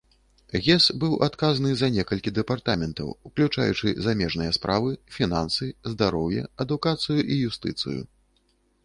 [0.67, 8.01] Гес быў адказны за некалькі дэпартаментаў, уключаючы замежныя справы, фінансы, здароўе, адукацыю і юстыцыю.